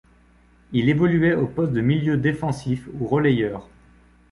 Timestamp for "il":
0.71-0.89